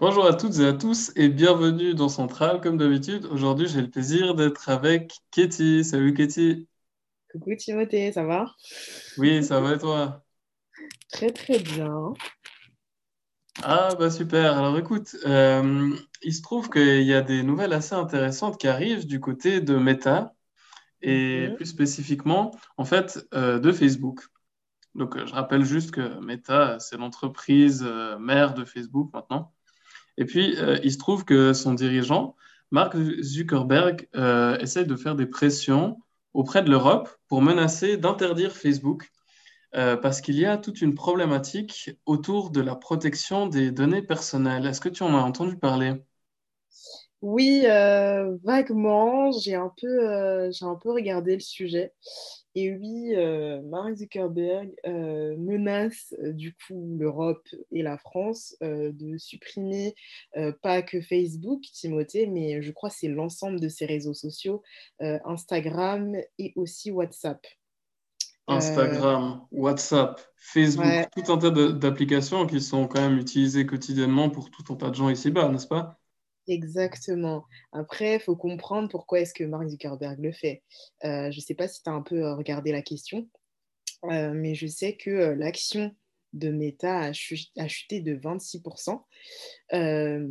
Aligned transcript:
Bonjour 0.00 0.26
à 0.26 0.34
toutes 0.34 0.60
et 0.60 0.64
à 0.64 0.72
tous 0.72 1.10
et 1.16 1.28
bienvenue 1.28 1.92
dans 1.92 2.08
Central. 2.08 2.60
Comme 2.60 2.76
d'habitude, 2.76 3.26
aujourd'hui 3.26 3.66
j'ai 3.66 3.82
le 3.82 3.90
plaisir 3.90 4.36
d'être 4.36 4.68
avec 4.68 5.12
Katie. 5.32 5.82
Salut 5.84 6.14
Katie. 6.14 6.68
Coucou 7.32 7.56
Timothée, 7.56 8.12
ça 8.12 8.22
va? 8.22 8.54
Oui, 9.18 9.42
ça 9.42 9.60
va 9.60 9.74
et 9.74 9.78
toi? 9.78 10.24
Très 11.10 11.32
très 11.32 11.58
bien. 11.58 12.12
Ah 13.64 13.96
bah 13.98 14.10
super. 14.10 14.56
Alors 14.56 14.78
écoute, 14.78 15.16
euh, 15.26 15.90
il 16.22 16.32
se 16.32 16.42
trouve 16.42 16.70
qu'il 16.70 17.02
y 17.02 17.12
a 17.12 17.20
des 17.20 17.42
nouvelles 17.42 17.72
assez 17.72 17.94
intéressantes 17.96 18.56
qui 18.60 18.68
arrivent 18.68 19.06
du 19.06 19.18
côté 19.18 19.60
de 19.60 19.74
Meta 19.76 20.32
et 21.02 21.48
Mhm. 21.48 21.56
plus 21.56 21.66
spécifiquement 21.66 22.52
en 22.76 22.84
fait 22.84 23.26
euh, 23.34 23.58
de 23.58 23.72
Facebook. 23.72 24.20
Donc 24.94 25.16
euh, 25.16 25.26
je 25.26 25.34
rappelle 25.34 25.64
juste 25.64 25.90
que 25.90 26.20
Meta, 26.20 26.78
c'est 26.78 26.96
l'entreprise 26.96 27.82
euh, 27.84 28.16
mère 28.18 28.54
de 28.54 28.64
Facebook 28.64 29.10
maintenant. 29.12 29.52
Et 30.18 30.24
puis, 30.24 30.56
euh, 30.58 30.78
il 30.82 30.92
se 30.92 30.98
trouve 30.98 31.24
que 31.24 31.52
son 31.52 31.72
dirigeant, 31.74 32.34
Mark 32.72 32.94
Zuckerberg, 33.22 34.08
euh, 34.16 34.58
essaye 34.58 34.84
de 34.84 34.96
faire 34.96 35.14
des 35.14 35.26
pressions 35.26 35.96
auprès 36.34 36.62
de 36.62 36.68
l'Europe 36.68 37.08
pour 37.28 37.40
menacer 37.40 37.96
d'interdire 37.96 38.54
Facebook, 38.54 39.08
euh, 39.76 39.96
parce 39.96 40.20
qu'il 40.20 40.36
y 40.36 40.44
a 40.44 40.58
toute 40.58 40.82
une 40.82 40.94
problématique 40.94 41.92
autour 42.04 42.50
de 42.50 42.60
la 42.60 42.74
protection 42.74 43.46
des 43.46 43.70
données 43.70 44.02
personnelles. 44.02 44.66
Est-ce 44.66 44.80
que 44.80 44.88
tu 44.88 45.04
en 45.04 45.16
as 45.16 45.22
entendu 45.22 45.56
parler? 45.56 45.94
Oui, 47.22 47.62
vaguement, 48.44 49.30
j'ai 49.32 49.54
un 49.54 49.72
j'ai 49.78 50.64
un 50.64 50.74
peu 50.74 50.92
regardé 50.92 51.34
le 51.34 51.40
sujet. 51.40 51.92
Et 52.60 52.72
oui, 52.72 53.14
euh, 53.14 53.62
Mark 53.62 53.94
Zuckerberg 53.94 54.74
euh, 54.84 55.36
menace 55.38 56.12
euh, 56.18 56.32
du 56.32 56.56
coup 56.56 56.96
l'Europe 56.98 57.46
et 57.70 57.82
la 57.82 57.98
France 57.98 58.56
de 58.60 59.16
supprimer 59.16 59.94
pas 60.60 60.82
que 60.82 61.00
Facebook, 61.00 61.60
Timothée, 61.72 62.26
mais 62.26 62.60
je 62.60 62.72
crois 62.72 62.90
que 62.90 62.96
c'est 62.98 63.06
l'ensemble 63.06 63.60
de 63.60 63.68
ses 63.68 63.86
réseaux 63.86 64.14
sociaux, 64.14 64.62
Instagram 65.00 66.16
et 66.38 66.52
aussi 66.56 66.90
WhatsApp. 66.90 67.46
Instagram, 68.48 69.46
WhatsApp, 69.52 70.20
Facebook, 70.36 70.86
ouais, 70.86 71.06
tout 71.14 71.32
un 71.32 71.38
tas 71.38 71.50
d'applications 71.50 72.46
qui 72.46 72.60
sont 72.60 72.88
quand 72.88 73.00
même 73.00 73.18
utilisées 73.18 73.66
quotidiennement 73.66 74.30
pour 74.30 74.50
tout 74.50 74.72
un 74.72 74.76
tas 74.76 74.90
de 74.90 74.94
gens 74.96 75.10
ici-bas, 75.10 75.48
n'est-ce 75.48 75.68
pas? 75.68 75.97
Exactement. 76.48 77.44
Après, 77.72 78.14
il 78.14 78.20
faut 78.20 78.36
comprendre 78.36 78.88
pourquoi 78.88 79.20
est-ce 79.20 79.34
que 79.34 79.44
Mark 79.44 79.68
Zuckerberg 79.68 80.18
le 80.18 80.32
fait. 80.32 80.62
Euh, 81.04 81.30
je 81.30 81.36
ne 81.36 81.40
sais 81.42 81.54
pas 81.54 81.68
si 81.68 81.82
tu 81.82 81.90
as 81.90 81.92
un 81.92 82.00
peu 82.02 82.24
euh, 82.24 82.34
regardé 82.34 82.72
la 82.72 82.80
question, 82.80 83.28
euh, 84.04 84.32
mais 84.34 84.54
je 84.54 84.66
sais 84.66 84.96
que 84.96 85.10
l'action 85.34 85.94
de 86.34 86.50
Meta 86.50 87.00
a, 87.00 87.12
chu- 87.14 87.48
a 87.58 87.68
chuté 87.68 88.00
de 88.00 88.14
26%. 88.14 89.06
euh, 89.74 90.28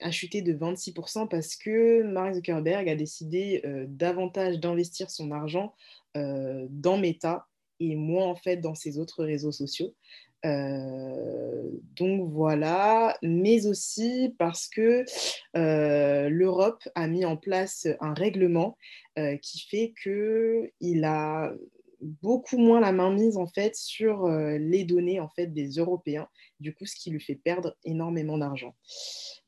a 0.00 0.10
chuté 0.12 0.42
de 0.42 0.52
26% 0.52 1.26
parce 1.26 1.56
que 1.56 2.02
Mark 2.04 2.34
Zuckerberg 2.34 2.88
a 2.88 2.94
décidé 2.94 3.62
davantage 3.88 4.60
d'investir 4.60 5.10
son 5.10 5.32
argent 5.32 5.74
dans 6.14 6.98
Meta 6.98 7.46
et 7.80 7.96
moins 7.96 8.26
en 8.26 8.36
fait 8.36 8.58
dans 8.58 8.74
ses 8.74 8.98
autres 8.98 9.24
réseaux 9.24 9.52
sociaux. 9.52 9.94
Euh, 10.44 11.62
donc 11.96 12.30
voilà, 12.30 13.16
mais 13.22 13.66
aussi 13.66 14.34
parce 14.38 14.68
que 14.68 15.04
euh, 15.56 16.28
l'Europe 16.28 16.82
a 16.94 17.06
mis 17.08 17.24
en 17.24 17.36
place 17.36 17.88
un 18.00 18.14
règlement 18.14 18.76
euh, 19.18 19.36
qui 19.38 19.66
fait 19.68 19.94
que 20.02 20.70
il 20.80 21.04
a 21.04 21.52
beaucoup 22.00 22.58
moins 22.58 22.80
la 22.80 22.92
main 22.92 23.12
mise 23.12 23.36
en 23.36 23.46
fait 23.46 23.74
sur 23.74 24.26
euh, 24.26 24.58
les 24.58 24.84
données 24.84 25.18
en 25.18 25.28
fait 25.28 25.48
des 25.48 25.70
Européens, 25.70 26.28
du 26.60 26.72
coup 26.74 26.86
ce 26.86 26.94
qui 26.94 27.10
lui 27.10 27.20
fait 27.20 27.34
perdre 27.34 27.76
énormément 27.84 28.38
d'argent. 28.38 28.74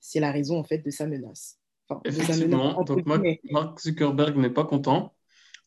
C'est 0.01 0.21
la 0.21 0.33
raison 0.33 0.59
en 0.59 0.65
fait 0.65 0.79
de 0.79 0.91
sa 0.91 1.07
menace, 1.07 1.59
enfin 1.89 2.01
sa 2.05 2.11
menace 2.11 2.29
Effectivement, 2.31 2.79
entre 2.81 2.97
donc 2.97 3.07
Mark 3.07 3.23
guillemets. 3.23 3.41
Mark 3.51 3.81
Zuckerberg 3.81 4.37
n'est 4.37 4.51
pas 4.51 4.65
content 4.65 5.15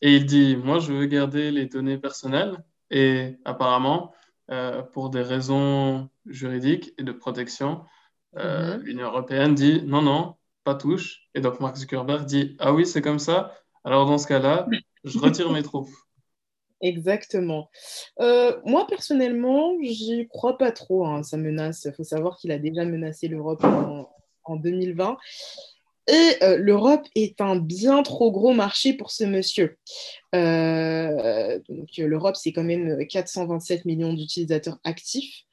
et 0.02 0.16
il 0.16 0.26
dit, 0.26 0.56
moi 0.56 0.80
je 0.80 0.92
veux 0.92 1.06
garder 1.06 1.50
les 1.50 1.66
données 1.66 1.98
personnelles 1.98 2.62
et 2.90 3.38
apparemment, 3.46 4.12
euh, 4.50 4.82
pour 4.82 5.10
des 5.10 5.22
raisons 5.22 6.08
juridiques 6.26 6.92
et 6.98 7.02
de 7.02 7.12
protection, 7.12 7.84
euh, 8.36 8.76
Mhm. 8.76 8.82
l'Union 8.82 9.06
européenne 9.08 9.54
dit, 9.54 9.82
non, 9.84 10.02
non, 10.02 10.36
pas 10.64 10.74
touche. 10.74 11.28
Et 11.34 11.40
donc 11.40 11.60
Mark 11.60 11.76
Zuckerberg 11.76 12.26
dit, 12.26 12.56
ah 12.60 12.72
oui, 12.74 12.86
c'est 12.86 13.02
comme 13.02 13.18
ça, 13.18 13.54
alors 13.84 14.06
dans 14.06 14.18
ce 14.18 14.26
cas-là, 14.26 14.68
je 15.04 15.18
retire 15.18 15.50
mes 15.52 15.62
troupes. 15.62 15.90
Exactement. 16.80 17.70
Euh, 18.20 18.60
moi, 18.64 18.86
personnellement, 18.86 19.72
j'y 19.82 20.28
crois 20.28 20.58
pas 20.58 20.70
trop, 20.72 21.06
hein, 21.06 21.22
sa 21.22 21.36
menace. 21.36 21.84
Il 21.86 21.94
faut 21.94 22.04
savoir 22.04 22.36
qu'il 22.36 22.52
a 22.52 22.58
déjà 22.58 22.84
menacé 22.84 23.28
l'Europe 23.28 23.64
en, 23.64 24.10
en 24.44 24.56
2020. 24.56 25.16
Et 26.06 26.36
euh, 26.42 26.58
l'Europe 26.58 27.06
est 27.14 27.40
un 27.40 27.56
bien 27.56 28.02
trop 28.02 28.30
gros 28.30 28.52
marché 28.52 28.92
pour 28.92 29.10
ce 29.10 29.24
monsieur. 29.24 29.78
Euh, 30.34 31.58
donc, 31.68 31.88
euh, 31.98 32.06
l'Europe, 32.06 32.36
c'est 32.36 32.52
quand 32.52 32.64
même 32.64 33.06
427 33.06 33.86
millions 33.86 34.12
d'utilisateurs 34.12 34.78
actifs, 34.84 35.44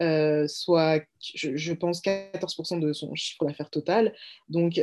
soit, 0.00 1.02
je, 1.34 1.72
pense, 1.72 2.02
14% 2.02 2.80
de 2.80 2.92
son 2.92 3.14
chiffre 3.14 3.44
d'affaires 3.44 3.70
total. 3.70 4.14
Donc, 4.48 4.80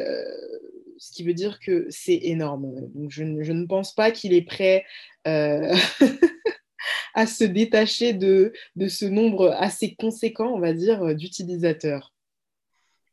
ce 0.98 1.12
qui 1.12 1.24
veut 1.24 1.34
dire 1.34 1.60
que 1.60 1.88
c'est 1.90 2.20
énorme. 2.22 2.76
Donc, 2.94 3.10
je, 3.10 3.24
ne- 3.24 3.66
pense 3.66 3.96
pas 3.96 4.12
qu'il 4.12 4.34
est 4.34 4.46
prêt 4.46 4.86
à 5.26 7.26
se 7.26 7.46
détacher 7.46 8.14
de, 8.14 8.54
de 8.76 8.88
ce 8.88 9.06
nombre 9.06 9.56
assez 9.58 9.96
conséquent, 9.96 10.54
on 10.54 10.60
va 10.60 10.74
dire, 10.74 11.16
d'utilisateurs. 11.16 12.15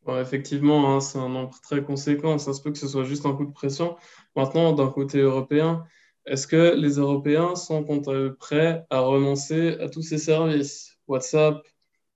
Ouais, 0.06 0.20
effectivement, 0.20 0.94
hein, 0.94 1.00
c'est 1.00 1.18
un 1.18 1.28
nombre 1.28 1.60
très 1.62 1.82
conséquent. 1.82 2.36
Ça 2.38 2.52
se 2.52 2.60
peut 2.60 2.72
que 2.72 2.78
ce 2.78 2.88
soit 2.88 3.04
juste 3.04 3.24
un 3.24 3.34
coup 3.34 3.44
de 3.44 3.52
pression. 3.52 3.96
Maintenant, 4.34 4.72
d'un 4.72 4.88
côté 4.88 5.18
européen, 5.18 5.84
est-ce 6.26 6.46
que 6.46 6.74
les 6.74 6.96
Européens 6.96 7.54
sont 7.54 7.84
quant 7.84 8.00
à 8.00 8.14
eux 8.14 8.34
prêts 8.34 8.84
à 8.90 9.00
renoncer 9.00 9.78
à 9.80 9.88
tous 9.88 10.02
ces 10.02 10.18
services? 10.18 10.98
WhatsApp, 11.06 11.62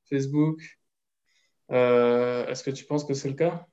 Facebook, 0.08 0.60
euh, 1.70 2.46
est-ce 2.46 2.62
que 2.62 2.70
tu 2.70 2.84
penses 2.84 3.04
que 3.04 3.14
c'est 3.14 3.28
le 3.28 3.34
cas? 3.34 3.66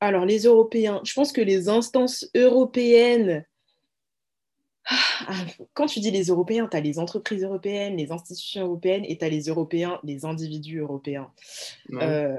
Alors, 0.00 0.24
les 0.24 0.44
Européens, 0.44 1.00
je 1.04 1.12
pense 1.14 1.32
que 1.32 1.40
les 1.40 1.68
instances 1.68 2.28
européennes 2.34 3.44
Ah, 5.26 5.44
Quand 5.74 5.86
tu 5.86 6.00
dis 6.00 6.10
les 6.10 6.24
Européens, 6.24 6.68
tu 6.70 6.76
as 6.76 6.80
les 6.80 6.98
entreprises 6.98 7.44
européennes, 7.44 7.96
les 7.96 8.10
institutions 8.10 8.62
européennes 8.62 9.04
et 9.06 9.18
tu 9.18 9.24
as 9.24 9.28
les 9.28 9.44
Européens, 9.48 10.00
les 10.02 10.24
individus 10.24 10.78
européens. 10.78 11.30
Euh, 11.92 12.36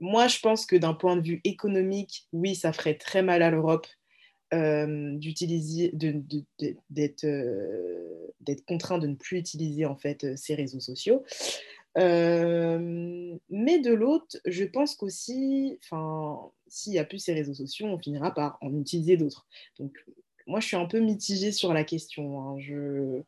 moi, 0.00 0.28
je 0.28 0.38
pense 0.40 0.66
que 0.66 0.76
d'un 0.76 0.94
point 0.94 1.16
de 1.16 1.22
vue 1.22 1.40
économique, 1.44 2.28
oui, 2.32 2.54
ça 2.54 2.72
ferait 2.72 2.96
très 2.96 3.22
mal 3.22 3.42
à 3.42 3.50
l'Europe 3.50 3.86
euh, 4.52 5.16
d'utiliser, 5.16 5.92
euh, 6.02 6.72
d'être 8.40 8.64
contraint 8.66 8.98
de 8.98 9.06
ne 9.06 9.14
plus 9.14 9.38
utiliser 9.38 9.86
en 9.86 9.96
fait 9.96 10.24
euh, 10.24 10.36
ces 10.36 10.54
réseaux 10.54 10.80
sociaux. 10.80 11.24
Mais 11.96 13.78
de 13.78 13.92
l'autre, 13.92 14.36
je 14.44 14.64
pense 14.64 14.94
qu'aussi, 14.94 15.78
s'il 16.68 16.92
n'y 16.92 16.98
a 16.98 17.04
plus 17.04 17.18
ces 17.18 17.32
réseaux 17.32 17.54
sociaux, 17.54 17.86
on 17.86 17.98
finira 17.98 18.34
par 18.34 18.58
en 18.60 18.76
utiliser 18.78 19.16
d'autres. 19.16 19.46
Donc, 19.78 19.92
moi, 20.46 20.60
je 20.60 20.66
suis 20.66 20.76
un 20.76 20.86
peu 20.86 21.00
mitigée 21.00 21.52
sur 21.52 21.72
la 21.72 21.84
question. 21.84 22.40
hein. 22.40 22.58
Je... 22.58 23.22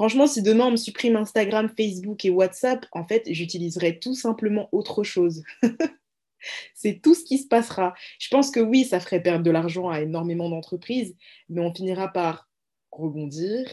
Franchement, 0.00 0.26
si 0.26 0.40
demain 0.40 0.64
on 0.64 0.70
me 0.70 0.76
supprime 0.76 1.16
Instagram, 1.16 1.68
Facebook 1.76 2.24
et 2.24 2.30
WhatsApp, 2.30 2.86
en 2.92 3.06
fait, 3.06 3.22
j'utiliserai 3.30 3.98
tout 3.98 4.14
simplement 4.14 4.70
autre 4.72 5.04
chose. 5.04 5.42
C'est 6.74 7.02
tout 7.02 7.14
ce 7.14 7.22
qui 7.22 7.36
se 7.36 7.46
passera. 7.46 7.92
Je 8.18 8.30
pense 8.30 8.50
que 8.50 8.60
oui, 8.60 8.84
ça 8.84 8.98
ferait 8.98 9.22
perdre 9.22 9.44
de 9.44 9.50
l'argent 9.50 9.90
à 9.90 10.00
énormément 10.00 10.48
d'entreprises, 10.48 11.14
mais 11.50 11.60
on 11.60 11.74
finira 11.74 12.08
par 12.08 12.48
rebondir 12.90 13.68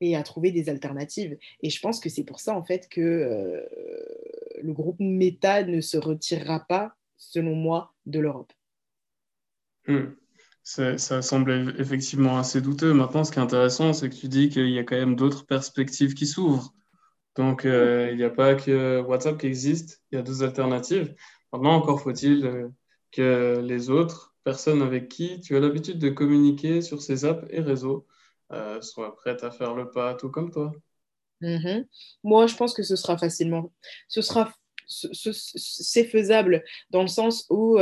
et 0.00 0.16
à 0.16 0.24
trouver 0.24 0.50
des 0.50 0.68
alternatives. 0.68 1.38
Et 1.62 1.70
je 1.70 1.80
pense 1.80 2.00
que 2.00 2.08
c'est 2.08 2.24
pour 2.24 2.40
ça, 2.40 2.56
en 2.56 2.64
fait, 2.64 2.88
que 2.88 3.00
euh, 3.00 3.64
le 4.60 4.72
groupe 4.72 4.98
Meta 4.98 5.62
ne 5.62 5.80
se 5.80 5.96
retirera 5.96 6.58
pas, 6.58 6.96
selon 7.16 7.54
moi, 7.54 7.94
de 8.04 8.18
l'Europe. 8.18 8.52
Hmm. 9.86 10.08
Ça 10.98 11.22
semble 11.22 11.50
eff- 11.52 11.80
effectivement 11.80 12.38
assez 12.38 12.60
douteux. 12.60 12.92
Maintenant, 12.92 13.24
ce 13.24 13.32
qui 13.32 13.38
est 13.38 13.42
intéressant, 13.42 13.92
c'est 13.94 14.10
que 14.10 14.14
tu 14.14 14.28
dis 14.28 14.48
qu'il 14.50 14.68
y 14.68 14.78
a 14.78 14.84
quand 14.84 14.96
même 14.96 15.16
d'autres 15.16 15.46
perspectives 15.46 16.14
qui 16.14 16.26
s'ouvrent. 16.26 16.74
Donc, 17.36 17.64
euh, 17.66 18.10
il 18.12 18.16
n'y 18.18 18.24
a 18.24 18.30
pas 18.30 18.54
que 18.56 19.00
WhatsApp 19.02 19.38
qui 19.38 19.46
existe, 19.46 20.02
il 20.12 20.16
y 20.16 20.18
a 20.18 20.22
deux 20.22 20.42
alternatives. 20.42 21.14
Maintenant, 21.52 21.74
encore 21.74 22.02
faut-il 22.02 22.46
euh, 22.46 22.68
que 23.12 23.60
les 23.64 23.90
autres 23.90 24.34
personnes 24.44 24.82
avec 24.82 25.08
qui 25.08 25.40
tu 25.40 25.56
as 25.56 25.60
l'habitude 25.60 25.98
de 25.98 26.10
communiquer 26.10 26.82
sur 26.82 27.02
ces 27.02 27.24
apps 27.24 27.46
et 27.50 27.60
réseaux 27.60 28.06
euh, 28.52 28.80
soient 28.82 29.16
prêtes 29.16 29.44
à 29.44 29.50
faire 29.50 29.74
le 29.74 29.90
pas, 29.90 30.14
tout 30.14 30.30
comme 30.30 30.50
toi. 30.50 30.72
Mhm. 31.40 31.86
Moi, 32.24 32.46
je 32.46 32.56
pense 32.56 32.74
que 32.74 32.82
ce 32.82 32.96
sera 32.96 33.16
facilement, 33.16 33.72
ce 34.08 34.22
sera, 34.22 34.52
ce- 34.86 35.08
ce- 35.12 35.32
c'est 35.32 36.04
faisable 36.04 36.64
dans 36.90 37.02
le 37.02 37.08
sens 37.08 37.46
où, 37.50 37.78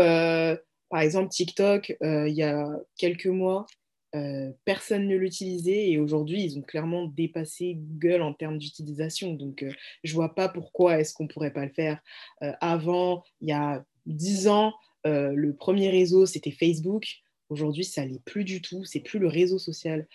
par 0.88 1.00
exemple, 1.00 1.30
TikTok, 1.30 1.96
euh, 2.02 2.28
il 2.28 2.34
y 2.34 2.42
a 2.42 2.68
quelques 2.96 3.26
mois, 3.26 3.66
euh, 4.14 4.50
personne 4.64 5.08
ne 5.08 5.16
l'utilisait 5.16 5.90
et 5.90 5.98
aujourd'hui, 5.98 6.42
ils 6.42 6.58
ont 6.58 6.62
clairement 6.62 7.06
dépassé 7.06 7.74
Google 7.76 8.22
en 8.22 8.32
termes 8.32 8.58
d'utilisation. 8.58 9.32
Donc, 9.32 9.62
euh, 9.62 9.70
je 10.04 10.12
ne 10.12 10.14
vois 10.14 10.34
pas 10.34 10.48
pourquoi 10.48 11.00
est-ce 11.00 11.12
qu'on 11.12 11.24
ne 11.24 11.28
pourrait 11.28 11.52
pas 11.52 11.64
le 11.64 11.72
faire. 11.72 12.00
Avant, 12.40 13.24
il 13.40 13.48
y 13.48 13.52
a 13.52 13.84
dix 14.06 14.48
ans, 14.48 14.74
le 15.04 15.50
premier 15.52 15.90
réseau, 15.90 16.26
c'était 16.26 16.50
Facebook. 16.50 17.04
Aujourd'hui, 17.48 17.84
ça 17.84 18.04
l'est 18.04 18.24
plus 18.24 18.44
du 18.44 18.60
tout. 18.60 18.84
C'est 18.84 19.00
plus 19.00 19.18
le 19.18 19.28
réseau 19.28 19.58
social 19.58 20.06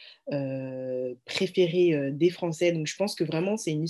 préféré 1.26 2.12
des 2.12 2.30
Français. 2.30 2.72
Donc, 2.72 2.88
je 2.88 2.96
pense 2.96 3.16
que 3.16 3.24
vraiment, 3.24 3.58
c'est 3.58 3.72
une 3.72 3.86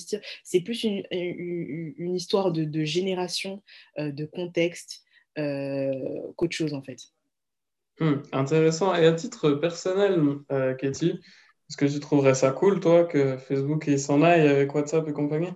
plus 0.64 0.84
une, 0.84 2.16
histoire 2.16 2.52
de 2.52 2.84
génération, 2.84 3.62
de 3.98 4.26
contexte 4.26 5.04
qu'autre 5.36 6.56
chose 6.56 6.74
en 6.74 6.82
fait. 6.82 7.12
Hmm, 8.02 8.24
intéressant. 8.32 8.96
Et 8.96 9.06
à 9.06 9.14
titre 9.14 9.52
personnel, 9.52 10.20
euh, 10.52 10.74
Katie, 10.74 11.20
est-ce 11.70 11.78
que 11.78 11.86
tu 11.86 12.00
trouverais 12.00 12.34
ça 12.34 12.52
cool, 12.52 12.80
toi, 12.80 13.06
que 13.06 13.38
Facebook 13.38 13.88
s'en 14.00 14.24
aille 14.24 14.48
avec 14.48 14.74
WhatsApp 14.74 15.08
et 15.08 15.14
compagnie? 15.14 15.54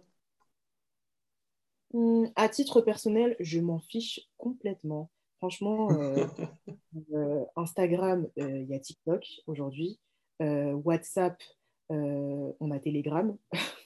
Hmm, 1.91 2.25
à 2.35 2.47
titre 2.47 2.81
personnel, 2.81 3.35
je 3.39 3.59
m'en 3.59 3.79
fiche 3.79 4.19
complètement. 4.37 5.09
Franchement, 5.37 5.89
euh, 5.91 6.27
euh, 7.13 7.45
Instagram, 7.55 8.27
il 8.35 8.67
y 8.69 8.75
a 8.75 8.79
TikTok 8.79 9.25
aujourd'hui. 9.47 9.99
WhatsApp, 10.39 11.41
on 11.89 12.71
a 12.71 12.79
Telegram. 12.79 13.35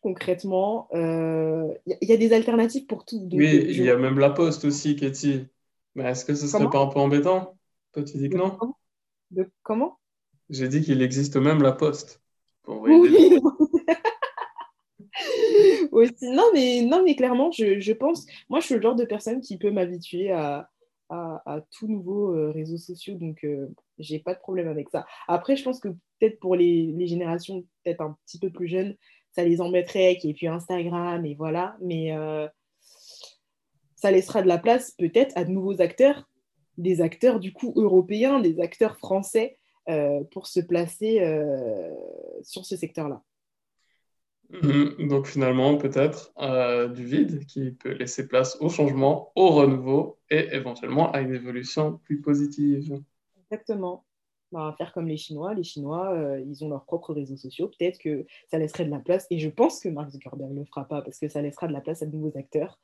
Concrètement, 0.00 0.88
il 0.92 1.96
y, 2.02 2.12
a 2.12 2.16
des 2.16 2.32
alternatives 2.32 2.86
pour 2.86 3.04
tout. 3.04 3.28
oui, 3.32 3.66
il 3.68 3.84
y 3.84 3.90
a 3.90 3.96
même 3.96 4.18
la 4.18 4.30
Poste 4.30 4.64
aussi, 4.64 4.96
Katie. 4.96 5.46
Mais 5.94 6.04
est-ce 6.04 6.24
que 6.24 6.34
ce 6.34 6.46
serait 6.46 6.70
pas 6.70 6.80
un 6.80 6.86
peu 6.86 7.00
embêtant? 7.00 7.56
Toi, 7.92 8.04
tu 8.04 8.18
dis 8.18 8.30
que 8.30 8.36
non? 8.36 8.56
De 9.30 9.50
comment? 9.62 9.98
J'ai 10.48 10.68
dit 10.68 10.82
qu'il 10.82 11.02
existe 11.02 11.36
même 11.36 11.62
la 11.62 11.72
poste. 11.72 12.22
oui. 12.66 13.38
Non, 16.22 16.44
mais, 16.54 16.82
non, 16.82 17.02
mais 17.02 17.16
clairement, 17.16 17.50
je, 17.50 17.92
pense, 17.92 18.24
moi, 18.48 18.60
je 18.60 18.66
suis 18.66 18.74
le 18.76 18.80
genre 18.80 18.94
de 18.94 19.04
personne 19.04 19.40
qui 19.40 19.58
peut 19.58 19.72
m'habituer 19.72 20.30
à, 20.30 20.70
à, 21.08 21.60
tout 21.72 21.88
nouveau 21.88 22.34
euh, 22.34 22.52
réseaux 22.52 22.76
sociaux, 22.76 23.14
donc 23.14 23.44
euh, 23.44 23.66
j'ai 23.98 24.20
pas 24.20 24.34
de 24.34 24.38
problème 24.38 24.68
avec 24.68 24.90
ça. 24.90 25.06
Après, 25.26 25.56
je 25.56 25.64
pense 25.64 25.80
que 25.80 25.88
peut-être 25.88 26.38
pour 26.38 26.54
les, 26.54 26.92
les 26.92 27.06
générations 27.06 27.64
peut-être 27.82 28.00
un 28.00 28.16
petit 28.24 28.38
peu 28.38 28.50
plus 28.50 28.68
jeunes, 28.68 28.94
ça 29.32 29.44
les 29.44 29.60
embêterait 29.60 30.16
qu'il 30.16 30.28
y 30.28 30.30
ait 30.32 30.34
puis 30.34 30.48
Instagram 30.48 31.24
et 31.24 31.34
voilà, 31.34 31.76
mais 31.80 32.16
euh, 32.16 32.46
ça 33.94 34.10
laissera 34.10 34.42
de 34.42 34.48
la 34.48 34.58
place 34.58 34.92
peut-être 34.92 35.36
à 35.36 35.44
de 35.44 35.50
nouveaux 35.50 35.80
acteurs 35.80 36.28
des 36.76 37.00
acteurs 37.00 37.40
du 37.40 37.52
coup 37.52 37.72
européens, 37.76 38.40
des 38.40 38.60
acteurs 38.60 38.98
français 38.98 39.58
euh, 39.88 40.22
pour 40.30 40.46
se 40.46 40.60
placer 40.60 41.20
euh, 41.22 41.92
sur 42.42 42.64
ce 42.64 42.76
secteur-là. 42.76 43.22
Mhm. 44.50 45.08
donc 45.08 45.26
finalement, 45.26 45.76
peut-être 45.76 46.32
du 46.94 47.04
vide 47.04 47.44
qui 47.44 47.72
peut 47.72 47.92
laisser 47.92 48.26
place 48.26 48.56
au 48.60 48.70
changement, 48.70 49.30
au 49.36 49.50
renouveau 49.50 50.18
et 50.30 50.48
éventuellement 50.52 51.12
à 51.12 51.20
une 51.20 51.34
évolution 51.34 52.00
plus 52.04 52.22
positive. 52.22 52.98
Exactement. 53.42 54.06
Bah, 54.50 54.74
faire 54.78 54.94
comme 54.94 55.08
les 55.08 55.18
Chinois. 55.18 55.52
Les 55.52 55.62
Chinois, 55.62 56.14
euh, 56.14 56.40
ils 56.40 56.64
ont 56.64 56.70
leurs 56.70 56.86
propres 56.86 57.12
réseaux 57.12 57.36
sociaux. 57.36 57.68
Peut-être 57.68 57.98
que 57.98 58.24
ça 58.50 58.58
laisserait 58.58 58.86
de 58.86 58.90
la 58.90 58.98
place, 58.98 59.26
et 59.30 59.38
je 59.38 59.50
pense 59.50 59.80
que 59.80 59.90
Mark 59.90 60.10
Zuckerberg 60.10 60.52
ne 60.52 60.60
le 60.60 60.64
fera 60.64 60.86
pas, 60.86 61.02
parce 61.02 61.18
que 61.18 61.28
ça 61.28 61.42
laissera 61.42 61.68
de 61.68 61.74
la 61.74 61.82
place 61.82 62.02
à 62.02 62.06
de 62.06 62.16
nouveaux 62.16 62.36
acteurs, 62.38 62.78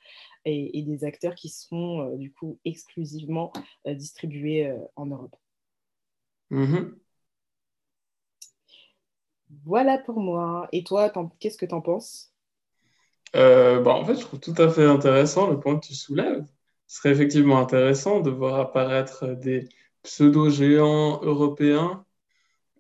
et, 0.44 0.82
des 0.82 1.04
acteurs 1.04 1.34
qui 1.34 1.48
seront 1.48 2.02
euh, 2.02 2.16
du 2.16 2.30
coup 2.30 2.58
exclusivement 2.66 3.50
euh, 3.86 3.94
distribués 3.94 4.74
en 4.96 5.06
Europe. 5.06 5.34
Mm-hmm. 6.50 6.92
Voilà 9.64 9.96
pour 9.96 10.20
moi. 10.20 10.68
Et 10.72 10.84
toi, 10.84 11.10
qu'est-ce 11.40 11.56
que 11.56 11.64
tu 11.64 11.74
en 11.74 11.80
penses 11.80 12.30
bah, 13.32 13.82
En 13.86 14.04
fait, 14.04 14.16
je 14.16 14.20
trouve 14.20 14.40
tout 14.40 14.54
à 14.58 14.68
fait 14.68 14.84
intéressant 14.84 15.48
le 15.48 15.58
point 15.58 15.78
que 15.78 15.86
tu 15.86 15.94
soulèves. 15.94 16.44
Ce 16.86 16.98
serait 16.98 17.12
effectivement 17.12 17.58
intéressant 17.58 18.20
de 18.20 18.30
voir 18.30 18.60
apparaître 18.60 19.28
des 19.28 19.66
pseudo-géants 20.04 21.20
européens 21.22 22.04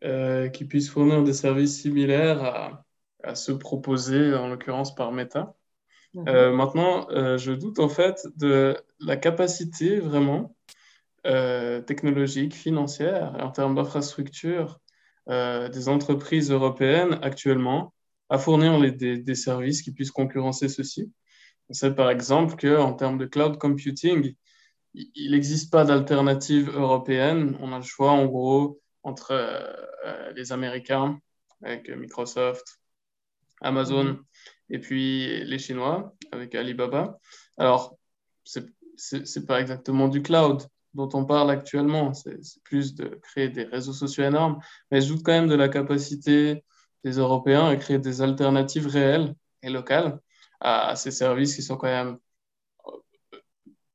euh, 0.04 0.48
qui 0.48 0.64
puissent 0.66 0.90
fournir 0.90 1.24
des 1.24 1.32
services 1.32 1.80
similaires 1.80 2.44
à, 2.44 2.84
à 3.22 3.34
ceux 3.34 3.58
proposés, 3.58 4.34
en 4.34 4.48
l'occurrence 4.48 4.94
par 4.94 5.12
Meta. 5.12 5.56
Mhm. 6.12 6.28
Euh, 6.28 6.52
maintenant, 6.52 7.08
euh, 7.10 7.38
je 7.38 7.52
doute 7.52 7.80
en 7.80 7.88
fait 7.88 8.26
de 8.36 8.76
la 9.00 9.16
capacité 9.16 9.98
vraiment 9.98 10.54
technologique, 11.86 12.54
financière 12.54 13.34
et 13.38 13.40
en 13.40 13.50
termes 13.50 13.74
d'infrastructure 13.74 14.78
des 15.26 15.88
entreprises 15.88 16.50
européennes 16.50 17.18
actuellement 17.22 17.94
à 18.28 18.36
fournir 18.36 18.78
les, 18.78 18.92
des, 18.92 19.16
des, 19.16 19.34
services 19.34 19.80
qui 19.80 19.90
puissent 19.90 20.10
concurrencer 20.10 20.68
ceux-ci. 20.68 21.10
On 21.70 21.72
sait 21.72 21.94
par 21.94 22.10
exemple 22.10 22.56
qu'en 22.56 22.92
termes 22.92 23.16
de 23.16 23.24
cloud 23.24 23.56
computing, 23.56 24.34
il 24.94 25.32
n'existe 25.32 25.70
pas 25.72 25.84
d'alternative 25.84 26.70
européenne. 26.70 27.56
On 27.60 27.72
a 27.72 27.78
le 27.78 27.84
choix, 27.84 28.12
en 28.12 28.26
gros, 28.26 28.80
entre 29.02 29.32
euh, 29.32 29.72
euh, 30.06 30.32
les 30.32 30.52
Américains, 30.52 31.18
avec 31.62 31.88
Microsoft, 31.88 32.80
Amazon, 33.60 34.04
mhm. 34.04 34.24
et 34.70 34.78
puis 34.78 35.44
les 35.44 35.58
Chinois, 35.58 36.14
avec 36.32 36.54
Alibaba. 36.54 37.18
Alors, 37.56 37.96
ce 38.44 38.60
n'est 38.60 39.46
pas 39.46 39.60
exactement 39.60 40.08
du 40.08 40.22
cloud 40.22 40.62
dont 40.94 41.08
on 41.14 41.24
parle 41.24 41.50
actuellement, 41.50 42.14
c'est 42.14 42.38
plus 42.62 42.94
de 42.94 43.18
créer 43.22 43.48
des 43.48 43.64
réseaux 43.64 43.92
sociaux 43.92 44.24
énormes, 44.24 44.60
mais 44.90 45.00
je 45.00 45.08
doute 45.08 45.22
quand 45.24 45.32
même 45.32 45.48
de 45.48 45.54
la 45.54 45.68
capacité 45.68 46.64
des 47.02 47.18
Européens 47.18 47.66
à 47.66 47.76
créer 47.76 47.98
des 47.98 48.22
alternatives 48.22 48.86
réelles 48.86 49.34
et 49.62 49.70
locales 49.70 50.20
à 50.60 50.96
ces 50.96 51.10
services 51.10 51.56
qui 51.56 51.62
sont 51.62 51.76
quand 51.76 51.88
même 51.88 52.18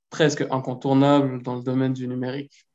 presque 0.09 0.45
incontournable 0.49 1.41
dans 1.43 1.55
le 1.55 1.63
domaine 1.63 1.93
du 1.93 2.07
numérique. 2.07 2.65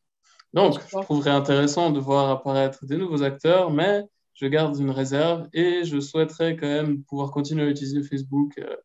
Donc, 0.52 0.78
je 0.81 0.98
trouverais 1.02 1.31
intéressant 1.31 1.90
de 1.90 1.98
voir 1.98 2.31
apparaître 2.31 2.86
des 2.86 2.96
nouveaux 2.96 3.22
acteurs, 3.22 3.72
mais 3.72 4.04
je 4.34 4.46
garde 4.46 4.78
une 4.78 4.90
réserve 4.90 5.48
et 5.52 5.84
je 5.84 5.98
souhaiterais 5.98 6.56
quand 6.56 6.67
même 6.67 7.03
pouvoir 7.05 7.31
continuer 7.31 7.64
à 7.64 7.69
utiliser 7.69 8.03
Facebook 8.03 8.58
euh, 8.58 8.76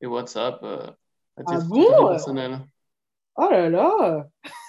et 0.00 0.06
WhatsApp 0.06 0.58
euh, 0.62 0.90
à 1.36 1.44
titre 1.44 1.66
ah 1.70 2.08
personnel. 2.08 2.60
Oh 3.36 3.48
là 3.50 3.68
là 3.68 4.26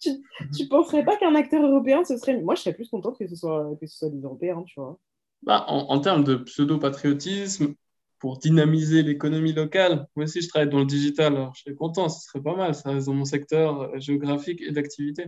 tu, 0.00 0.10
tu 0.56 0.68
penserais 0.68 1.04
pas 1.04 1.16
qu'un 1.16 1.34
acteur 1.34 1.64
européen, 1.64 2.04
ce 2.04 2.16
serait... 2.16 2.40
Moi, 2.40 2.54
je 2.54 2.62
serais 2.62 2.74
plus 2.74 2.88
contente 2.88 3.18
que 3.18 3.26
ce 3.26 3.36
soit, 3.36 3.76
que 3.80 3.86
ce 3.86 3.98
soit 3.98 4.10
des 4.10 4.20
Européens, 4.20 4.62
tu 4.66 4.80
vois. 4.80 4.98
Bah, 5.42 5.64
en, 5.68 5.90
en 5.90 6.00
termes 6.00 6.24
de 6.24 6.36
pseudo-patriotisme, 6.36 7.74
pour 8.20 8.38
dynamiser 8.38 9.02
l'économie 9.02 9.54
locale. 9.54 10.06
Moi 10.14 10.26
aussi, 10.26 10.42
je 10.42 10.48
travaille 10.48 10.68
dans 10.68 10.78
le 10.78 10.84
digital, 10.84 11.34
alors 11.34 11.54
je 11.54 11.62
serais 11.62 11.74
content, 11.74 12.08
ce 12.08 12.24
serait 12.24 12.42
pas 12.42 12.54
mal, 12.54 12.74
ça 12.74 12.90
reste 12.90 13.06
dans 13.06 13.14
mon 13.14 13.24
secteur 13.24 13.80
euh, 13.80 13.98
géographique 13.98 14.60
et 14.60 14.70
d'activité. 14.70 15.24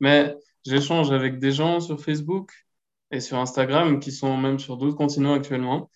Mais 0.00 0.36
j'échange 0.66 1.12
avec 1.12 1.38
des 1.38 1.52
gens 1.52 1.80
sur 1.80 2.00
Facebook 2.00 2.52
et 3.12 3.20
sur 3.20 3.38
Instagram 3.38 4.00
qui 4.00 4.12
sont 4.12 4.36
même 4.36 4.58
sur 4.58 4.76
d'autres 4.76 4.96
continents 4.96 5.34
actuellement. 5.34 5.88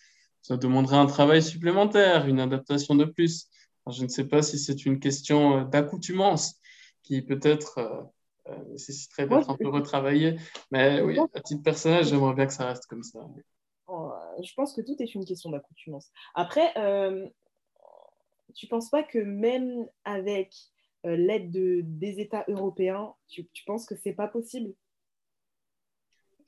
Ça 0.42 0.56
demanderait 0.56 0.96
un 0.96 1.06
travail 1.06 1.42
supplémentaire, 1.42 2.26
une 2.26 2.40
adaptation 2.40 2.94
de 2.94 3.04
plus. 3.04 3.49
je 3.90 4.04
ne 4.04 4.08
sais 4.08 4.25
pas 4.25 4.40
si 4.42 4.58
c'est 4.58 4.87
une 4.87 5.00
question 5.00 5.58
euh, 5.58 5.64
d'accoutumance 5.64 6.54
qui 7.02 7.22
peut-être 7.22 7.78
euh, 8.49 8.56
nécessiterait 8.70 9.26
d'être 9.26 9.50
un 9.50 9.56
peu 9.56 9.68
retravaillée. 9.68 10.37
Mais 10.70 11.00
oui, 11.02 11.18
à 11.34 11.40
titre 11.40 11.62
personnel, 11.62 12.04
j'aimerais 12.04 12.34
bien 12.34 12.46
que 12.46 12.52
ça 12.52 12.66
reste 12.66 12.87
comme 12.87 13.02
ça. 13.02 13.18
Euh, 13.90 14.42
je 14.42 14.52
pense 14.54 14.73
que 14.73 14.80
tout 14.80 14.97
est 15.00 15.14
une 15.14 15.25
question 15.25 15.50
d'accoutumance. 15.50 16.11
Après, 16.35 16.73
euh, 16.76 17.26
tu 18.54 18.66
ne 18.66 18.70
penses 18.70 18.90
pas 18.90 19.02
que 19.02 19.18
même 19.18 19.87
avec 20.04 20.54
euh, 21.06 21.16
l'aide 21.16 21.50
de, 21.50 21.80
des 21.85 22.20
États 22.20 22.44
européens, 22.49 23.14
tu, 23.28 23.49
tu 23.52 23.64
penses 23.64 23.87
que 23.87 23.94
c'est 23.97 24.12
pas 24.12 24.28
possible? 24.28 24.75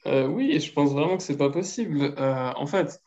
Oui, 0.04 0.58
je 0.58 0.72
pense 0.72 0.92
vraiment 0.92 1.16
que 1.16 1.22
c'est 1.22 1.36
pas 1.36 1.50
possible. 1.50 2.12
en 2.18 2.66
fait, 2.66 3.00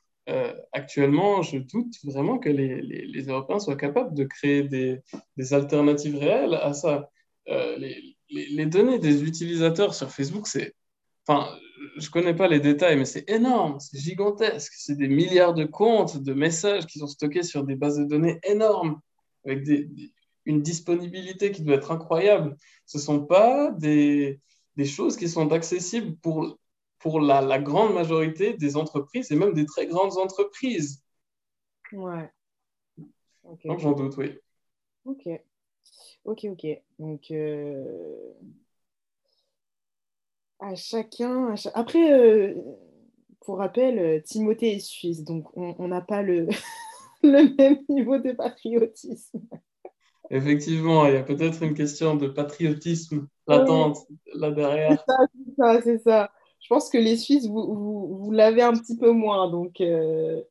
actuellement, 0.72 1.42
je 1.42 1.58
doute 1.58 1.94
vraiment 2.06 2.40
que 2.40 2.48
les, 2.48 3.26
Européens 3.28 3.60
soient 3.60 3.76
capables 3.76 4.14
de 4.14 4.24
créer 4.24 4.64
des, 4.64 5.02
des 5.36 5.54
alternatives 5.54 6.18
réelles 6.18 6.54
à 6.54 6.72
ça. 6.72 7.10
Les, 7.48 8.16
les, 8.30 8.66
données 8.66 8.98
des 8.98 9.26
utilisateurs 9.26 9.94
sur 9.94 10.10
Facebook, 10.10 10.48
c'est... 10.48 10.74
Enfin, 11.28 11.54
je 11.96 12.10
connais 12.10 12.36
pas 12.36 12.48
les 12.48 12.60
détails, 12.60 12.98
mais 12.98 13.06
c'est 13.06 13.30
énorme, 13.30 13.80
c'est 13.80 13.98
gigantesque. 13.98 14.74
C'est 14.76 14.96
des 14.96 15.08
milliards 15.08 15.54
de 15.54 15.66
comptes, 15.66 16.18
de 16.18 16.34
messages 16.34 16.86
qui 16.86 17.00
sont 17.00 17.08
stockés 17.08 17.44
sur 17.44 17.64
des 17.64 17.76
bases 17.76 17.98
de 17.98 18.06
données 18.06 18.40
énormes, 18.44 19.00
avec 19.46 19.64
des, 19.64 19.90
une 20.46 20.62
disponibilité 20.62 21.52
qui 21.52 21.64
doit 21.64 21.76
être 21.76 21.92
incroyable. 21.92 22.56
Ce 22.86 22.98
ne 22.98 23.04
sont 23.04 23.26
pas 23.26 23.72
des, 23.72 24.40
des, 24.76 24.86
choses 24.86 25.18
qui 25.18 25.30
sont 25.30 25.52
accessibles 25.52 26.16
pour, 26.18 26.58
pour 27.00 27.20
la, 27.20 27.42
la, 27.42 27.60
grande 27.60 27.94
majorité 27.94 28.54
des 28.54 28.76
entreprises 28.76 29.32
et 29.32 29.36
même 29.36 29.54
des 29.54 29.66
très 29.66 29.88
grandes 29.88 30.18
entreprises. 30.18 31.04
Ouais. 31.92 32.30
Donc 33.64 33.80
j'en 33.80 33.94
doute, 33.94 34.18
oui. 34.18 34.38
Ok. 35.06 35.28
Ok, 36.26 36.46
ok. 36.46 36.66
Donc, 36.98 37.32
euh, 37.32 38.34
À 40.60 40.76
chacun. 40.76 41.56
Après, 41.74 42.56
pour 43.42 43.58
rappel, 43.58 44.24
Timothée 44.24 44.76
est 44.76 44.80
suisse, 44.80 45.24
donc 45.24 45.46
on 45.56 45.88
n'a 45.88 46.02
pas 46.02 46.22
le, 46.22 46.48
le 47.24 47.56
même 47.56 47.80
niveau 47.90 48.18
de 48.18 48.32
patriotisme. 48.32 49.42
Effectivement, 50.30 51.06
il 51.06 51.14
y 51.14 51.18
a 51.18 51.24
peut-être 51.24 51.62
une 51.64 51.74
question 51.74 52.16
de 52.16 52.28
patriotisme 52.28 53.28
latente 53.48 53.98
là 54.34 54.52
derrière. 54.52 55.04
C'est 55.08 55.56
ça, 55.56 55.82
c'est 55.84 55.98
ça, 56.00 56.32
Je 56.62 56.68
pense 56.68 56.90
que 56.90 56.98
les 56.98 57.18
Suisses, 57.18 57.48
vous, 57.48 58.18
vous, 58.18 58.32
l'avez 58.32 58.64
un 58.64 58.74
petit 58.74 58.98
peu 58.98 59.12
moins, 59.12 59.50
donc, 59.50 59.82
euh, 59.82 60.42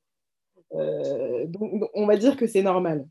euh, 0.74 1.46
donc, 1.46 1.90
on 1.94 2.06
va 2.06 2.16
dire 2.16 2.36
que 2.36 2.46
c'est 2.46 2.62
normal. 2.62 3.06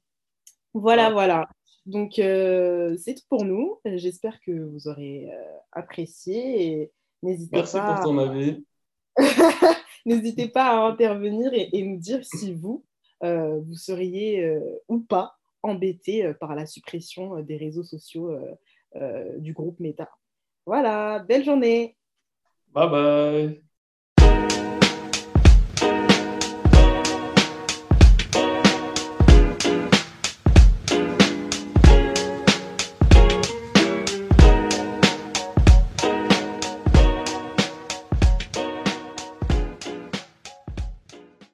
Voilà, 0.74 1.12
voilà. 1.12 1.50
Donc, 1.86 2.20
euh, 2.20 2.96
c'est 2.98 3.16
tout 3.16 3.26
pour 3.30 3.46
nous. 3.46 3.80
J'espère 3.86 4.40
que 4.42 4.52
vous 4.52 4.88
aurez 4.88 5.30
apprécié 5.72 6.68
et 6.68 6.92
n'hésitez 7.22 7.58
Merci 7.58 7.78
pas. 7.78 7.96
pour 7.96 8.04
ton 8.06 8.18
avis. 8.18 8.66
n'hésitez 10.06 10.48
pas 10.48 10.66
à 10.66 10.88
intervenir 10.88 11.54
et, 11.54 11.70
et, 11.74 11.84
nous 11.84 11.98
dire 11.98 12.24
si 12.24 12.54
vous, 12.54 12.84
vous 13.22 13.76
seriez 13.76 14.60
ou 14.88 15.00
pas 15.00 15.38
embêté 15.64 16.26
euh, 16.26 16.34
par 16.34 16.56
la 16.56 16.66
suppression 16.66 17.38
euh, 17.38 17.42
des 17.42 17.58
réseaux 17.58 17.84
sociaux 17.84 18.38
euh, 18.96 19.40
du 19.40 19.54
groupe 19.54 19.80
Meta. 19.80 20.10
Voilà, 20.66 21.20
belle 21.20 21.44
journée. 21.44 21.98
Bye 22.72 22.90
bye. 22.90 23.64